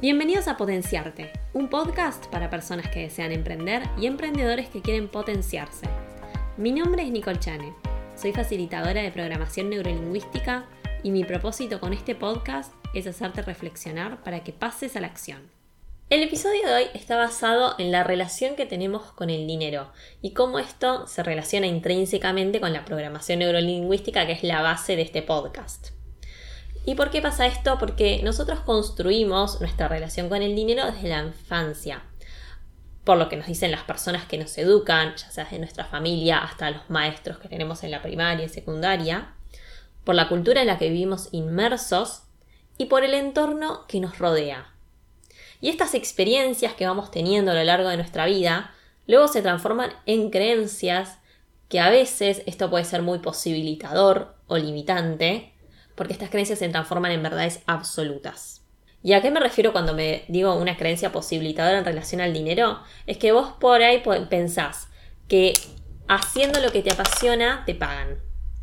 [0.00, 5.86] Bienvenidos a Potenciarte, un podcast para personas que desean emprender y emprendedores que quieren potenciarse.
[6.56, 7.74] Mi nombre es Nicole Chane,
[8.16, 10.64] soy facilitadora de programación neurolingüística
[11.02, 15.50] y mi propósito con este podcast es hacerte reflexionar para que pases a la acción.
[16.08, 19.92] El episodio de hoy está basado en la relación que tenemos con el dinero
[20.22, 25.02] y cómo esto se relaciona intrínsecamente con la programación neurolingüística que es la base de
[25.02, 25.90] este podcast.
[26.84, 27.78] ¿Y por qué pasa esto?
[27.78, 32.02] Porque nosotros construimos nuestra relación con el dinero desde la infancia.
[33.04, 36.38] Por lo que nos dicen las personas que nos educan, ya sea de nuestra familia
[36.38, 39.34] hasta los maestros que tenemos en la primaria y secundaria,
[40.04, 42.22] por la cultura en la que vivimos inmersos
[42.78, 44.72] y por el entorno que nos rodea.
[45.60, 48.72] Y estas experiencias que vamos teniendo a lo largo de nuestra vida
[49.06, 51.18] luego se transforman en creencias
[51.68, 55.49] que a veces esto puede ser muy posibilitador o limitante,
[56.00, 58.62] porque estas creencias se transforman en verdades absolutas.
[59.02, 62.80] ¿Y a qué me refiero cuando me digo una creencia posibilitadora en relación al dinero?
[63.06, 64.88] Es que vos por ahí pensás
[65.28, 65.52] que
[66.08, 68.16] haciendo lo que te apasiona te pagan.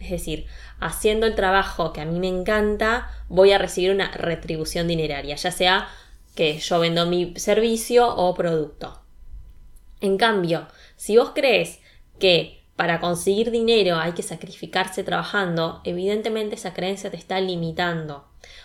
[0.00, 0.46] Es decir,
[0.80, 5.50] haciendo el trabajo que a mí me encanta, voy a recibir una retribución dineraria, ya
[5.50, 5.86] sea
[6.34, 9.02] que yo vendo mi servicio o producto.
[10.00, 11.80] En cambio, si vos crees
[12.18, 18.24] que para conseguir dinero hay que sacrificarse trabajando, evidentemente esa creencia te está limitando,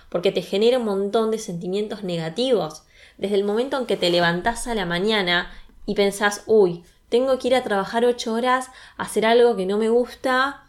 [0.10, 2.84] porque te genera un montón de sentimientos negativos.
[3.18, 5.52] Desde el momento en que te levantás a la mañana
[5.88, 9.90] y pensás, uy, tengo que ir a trabajar ocho horas, hacer algo que no me
[9.90, 10.68] gusta,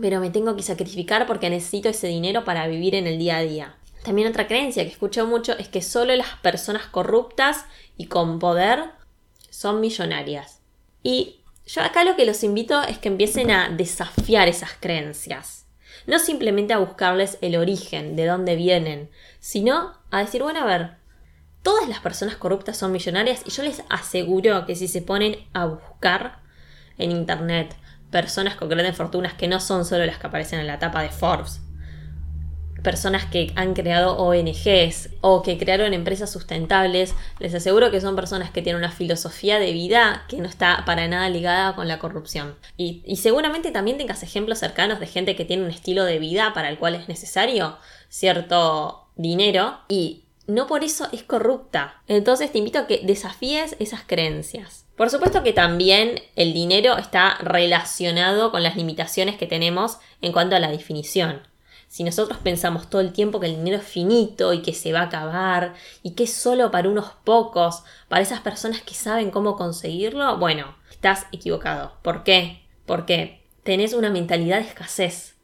[0.00, 3.42] pero me tengo que sacrificar porque necesito ese dinero para vivir en el día a
[3.42, 3.76] día.
[4.02, 7.64] También otra creencia que escucho mucho es que solo las personas corruptas
[7.96, 8.90] y con poder
[9.50, 10.62] son millonarias.
[11.04, 15.66] Y yo acá lo que los invito es que empiecen a desafiar esas creencias.
[16.06, 20.92] No simplemente a buscarles el origen, de dónde vienen, sino a decir, bueno, a ver,
[21.62, 25.66] todas las personas corruptas son millonarias y yo les aseguro que si se ponen a
[25.66, 26.38] buscar
[26.98, 27.74] en internet
[28.12, 31.10] personas con grandes fortunas que no son solo las que aparecen en la tapa de
[31.10, 31.60] Forbes,
[32.86, 38.52] personas que han creado ONGs o que crearon empresas sustentables, les aseguro que son personas
[38.52, 42.54] que tienen una filosofía de vida que no está para nada ligada con la corrupción.
[42.76, 46.68] Y, seguramente también tengas ejemplos cercanos de gente que tiene un estilo de vida para
[46.68, 47.76] el cual es necesario
[48.08, 52.00] cierto dinero y no por eso es corrupta.
[52.06, 54.84] Entonces te invito a que desafíes esas creencias.
[54.94, 60.54] Por supuesto que también el dinero está relacionado con las limitaciones que tenemos en cuanto
[60.54, 61.42] a la definición.
[61.96, 65.00] Si nosotros pensamos todo el tiempo que el dinero es finito y que se va
[65.00, 69.56] a acabar y que es solo para unos pocos, para esas personas que saben cómo
[69.56, 71.96] conseguirlo, bueno, estás equivocado.
[72.02, 72.60] ¿Por qué?
[72.84, 75.36] Porque tenés una mentalidad de escasez,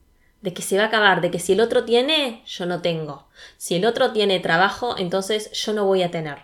[0.43, 3.29] de que se va a acabar, de que si el otro tiene, yo no tengo.
[3.57, 6.37] Si el otro tiene trabajo, entonces yo no voy a tener.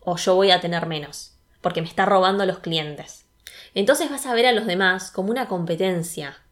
[0.00, 3.24] O yo voy a tener menos, porque me está robando los clientes.
[3.74, 6.43] Entonces vas a ver a los demás como una competencia,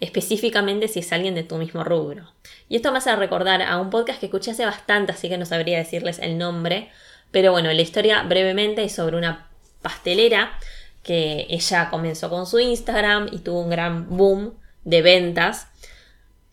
[0.00, 2.32] específicamente si es alguien de tu mismo rubro.
[2.68, 5.46] Y esto me hace recordar a un podcast que escuché hace bastante, así que no
[5.46, 6.90] sabría decirles el nombre,
[7.30, 9.48] pero bueno, la historia brevemente es sobre una
[9.82, 10.58] pastelera
[11.02, 15.68] que ella comenzó con su Instagram y tuvo un gran boom de ventas.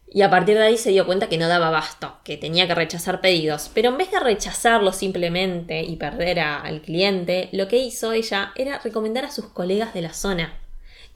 [0.09, 2.75] Y a partir de ahí se dio cuenta que no daba abasto, que tenía que
[2.75, 3.69] rechazar pedidos.
[3.73, 8.79] Pero en vez de rechazarlo simplemente y perder al cliente, lo que hizo ella era
[8.79, 10.53] recomendar a sus colegas de la zona.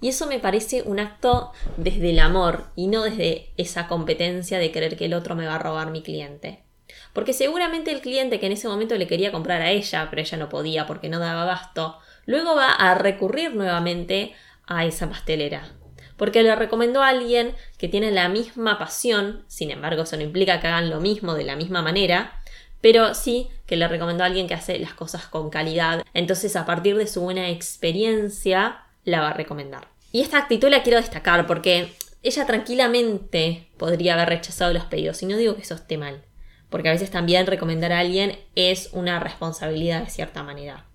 [0.01, 4.72] Y eso me parece un acto desde el amor y no desde esa competencia de
[4.72, 6.63] creer que el otro me va a robar mi cliente.
[7.13, 10.38] Porque seguramente el cliente que en ese momento le quería comprar a ella, pero ella
[10.38, 14.34] no podía porque no daba abasto, luego va a recurrir nuevamente
[14.66, 15.72] a esa pastelera.
[16.18, 20.59] Porque le recomendó a alguien que tiene la misma pasión, sin embargo eso no implica
[20.59, 22.41] que hagan lo mismo de la misma manera,
[22.79, 26.03] pero sí que le recomendó a alguien que hace las cosas con calidad.
[26.13, 29.91] Entonces a partir de su buena experiencia la va a recomendar.
[30.11, 35.22] Y esta actitud la quiero destacar porque ella tranquilamente podría haber rechazado los pedidos.
[35.23, 36.23] Y no digo que eso esté mal,
[36.69, 40.86] porque a veces también recomendar a alguien es una responsabilidad de cierta manera.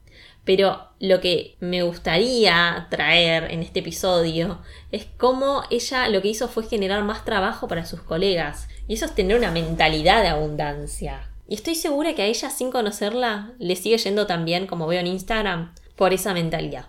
[0.44, 4.60] Pero lo que me gustaría traer en este episodio
[4.92, 8.68] es cómo ella lo que hizo fue generar más trabajo para sus colegas.
[8.86, 11.28] Y eso es tener una mentalidad de abundancia.
[11.48, 15.00] Y estoy segura que a ella, sin conocerla, le sigue yendo tan bien como veo
[15.00, 16.86] en Instagram por esa mentalidad.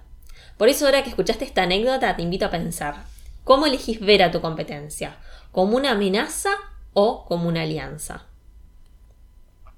[0.58, 3.04] Por eso ahora que escuchaste esta anécdota te invito a pensar,
[3.44, 5.18] ¿cómo elegís ver a tu competencia?
[5.52, 6.52] ¿Como una amenaza
[6.94, 8.26] o como una alianza?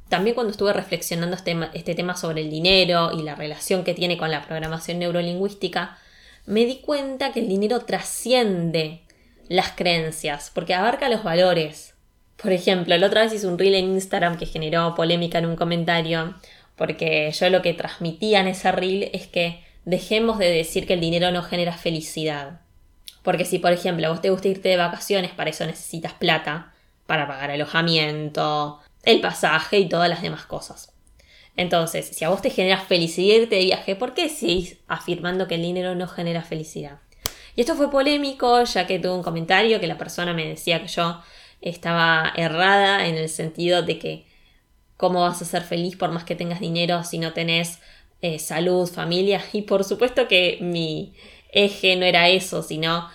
[0.07, 4.17] También cuando estuve reflexionando este, este tema sobre el dinero y la relación que tiene
[4.17, 5.97] con la programación neurolingüística,
[6.45, 9.03] me di cuenta que el dinero trasciende
[9.49, 11.93] las creencias, porque abarca los valores,
[12.41, 15.57] Por ejemplo, la otra vez hice un reel en Instagram que generó polémica en un
[15.57, 16.35] comentario,
[16.77, 21.01] porque yo lo que transmitía en ese reel es que dejemos de decir que el
[21.01, 22.61] dinero no genera felicidad.
[23.23, 26.73] Porque si, por ejemplo, a vos te gusta irte de vacaciones, para eso necesitas plata,
[27.07, 30.93] para pagar alojamiento, el pasaje y todas las demás cosas.
[31.57, 35.55] Entonces, si a vos te genera felicidad irte de viaje, ¿por qué seguís afirmando que
[35.55, 36.99] el dinero no genera felicidad?
[37.55, 40.87] Y esto fue polémico, ya que tuve un comentario que la persona me decía que
[40.87, 41.19] yo
[41.61, 44.25] estaba errada en el sentido de que
[44.97, 47.79] cómo vas a ser feliz por más que tengas dinero si no tenés
[48.21, 49.43] eh, salud, familia.
[49.53, 51.13] Y por supuesto que mi
[51.51, 53.09] eje no era eso, sino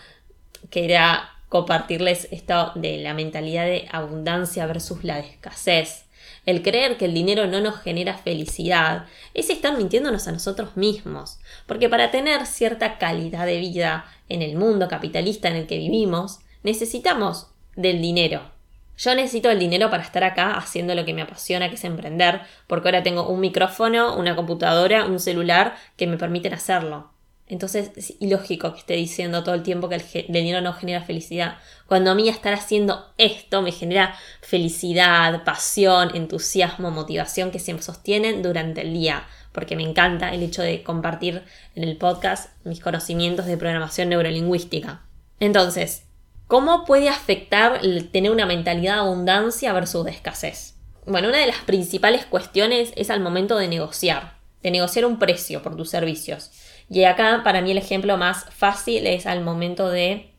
[0.71, 6.05] que era compartirles esto de la mentalidad de abundancia versus la de escasez.
[6.47, 11.39] El creer que el dinero no nos genera felicidad es estar mintiéndonos a nosotros mismos,
[11.67, 16.41] porque para tener cierta calidad de vida en el mundo capitalista en el que vivimos,
[16.63, 17.47] necesitamos
[17.77, 18.54] del dinero.
[18.97, 22.43] Yo necesito el dinero para estar acá haciendo lo que me apasiona, que es emprender,
[22.67, 27.15] porque ahora tengo un micrófono, una computadora, un celular que me permiten hacerlo.
[27.47, 31.59] Entonces es ilógico que esté diciendo todo el tiempo que el, dinero no genera felicidad.
[31.87, 38.43] Cuando a mí estar haciendo esto me genera felicidad, pasión, entusiasmo, motivación que se sostienen
[38.43, 39.27] durante el día.
[39.53, 41.43] Porque me encanta el hecho de compartir
[41.75, 45.03] en el podcast mis conocimientos de programación neurolingüística.
[45.39, 46.04] Entonces,
[46.47, 47.81] ¿cómo puede afectar
[48.13, 50.75] tener una mentalidad de abundancia versus de escasez?
[51.07, 55.63] Bueno, una de las principales cuestiones es al momento de negociar, de negociar un precio
[55.63, 56.51] por tus servicios.
[56.89, 60.31] Y acá para mí el ejemplo más fácil es al momento de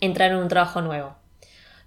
[0.00, 1.16] entrar en un trabajo nuevo.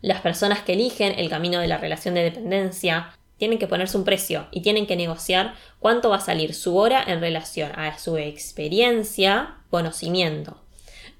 [0.01, 4.05] Las personas que eligen el camino de la relación de dependencia tienen que ponerse un
[4.05, 8.17] precio y tienen que negociar cuánto va a salir su hora en relación a su
[8.17, 10.64] experiencia, conocimiento.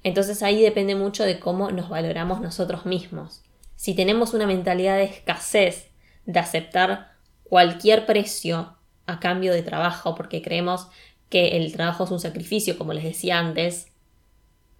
[0.06, 3.42] Entonces ahí depende mucho de cómo nos valoramos nosotros mismos.
[3.74, 5.88] Si tenemos una mentalidad de escasez,
[6.26, 7.10] de aceptar
[7.42, 8.76] cualquier precio
[9.06, 10.86] a cambio de trabajo porque creemos
[11.28, 13.88] que el trabajo es un sacrificio, como les decía antes,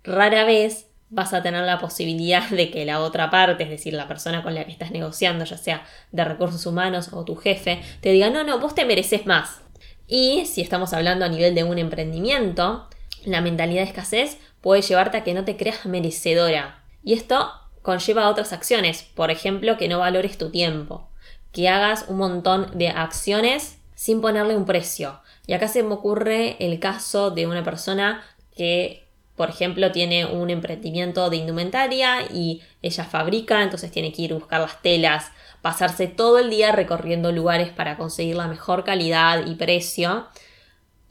[0.05, 4.06] rara vez vas a tener la posibilidad de que la otra parte, es decir, la
[4.06, 8.12] persona con la que estás negociando, ya sea de recursos humanos o tu jefe, te
[8.12, 9.61] diga, no, no, vos te mereces más.
[10.06, 12.88] Y si estamos hablando a nivel de un emprendimiento,
[13.25, 16.83] la mentalidad de escasez puede llevarte a que no te creas merecedora.
[17.05, 17.53] Y esto
[17.83, 21.09] conlleva otras acciones, por ejemplo, que no valores tu tiempo,
[21.53, 26.57] que hagas un montón de acciones sin ponerle un precio, y acá se me ocurre
[26.59, 28.25] el caso de una persona
[28.57, 34.33] que, por ejemplo, tiene un emprendimiento de indumentaria y ella fabrica, entonces tiene que ir
[34.33, 35.31] a buscar las telas,
[35.62, 40.27] pasarse todo el día recorriendo lugares para conseguir la mejor calidad y precio.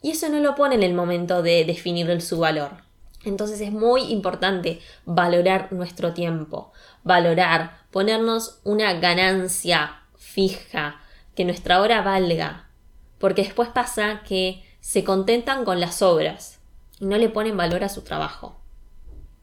[0.02, 2.85] Y eso no lo pone en el momento de definir su valor.
[3.26, 11.00] Entonces es muy importante valorar nuestro tiempo, valorar, ponernos una ganancia fija,
[11.34, 12.70] que nuestra hora valga,
[13.18, 16.60] porque después pasa que se contentan con las obras
[17.00, 18.60] y no le ponen valor a su trabajo.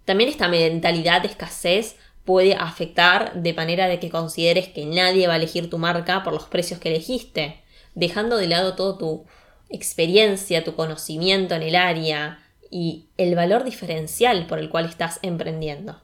[0.06, 5.34] También esta mentalidad de escasez puede afectar de manera de que consideres que nadie va
[5.34, 7.62] a elegir tu marca por los precios que elegiste,
[7.96, 9.26] dejando de lado toda tu
[9.70, 12.43] experiencia, tu conocimiento en el área
[12.74, 16.02] y el valor diferencial por el cual estás emprendiendo.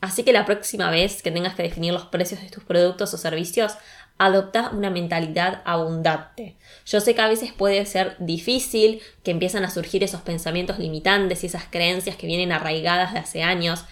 [0.00, 3.16] Así que la próxima vez que tengas que definir los precios de tus productos o
[3.16, 3.74] servicios,
[4.18, 6.56] adopta una mentalidad abundante.
[6.84, 11.44] Yo sé que a veces puede ser difícil, que empiezan a surgir esos pensamientos limitantes
[11.44, 13.84] y esas creencias que vienen arraigadas de hace años,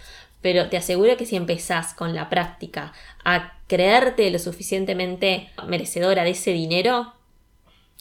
[0.42, 2.92] pero te aseguro que si empezás con la práctica
[3.24, 7.14] a creerte lo suficientemente merecedora de ese dinero,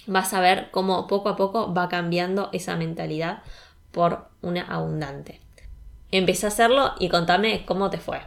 [0.08, 3.44] vas a ver cómo poco a poco va cambiando esa mentalidad
[3.92, 5.40] por una abundante.
[6.12, 8.22] Empecé a hacerlo y contame cómo te fue.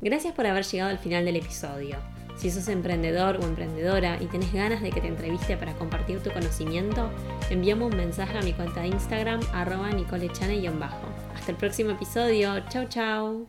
[0.00, 1.96] Gracias por haber llegado al final del episodio.
[2.36, 6.30] Si sos emprendedor o emprendedora y tenés ganas de que te entreviste para compartir tu
[6.30, 7.10] conocimiento,
[7.50, 11.08] envíame un mensaje a mi cuenta de Instagram arroba nicolechane-bajo.
[11.34, 12.60] Hasta el próximo episodio.
[12.68, 13.46] Chau chau.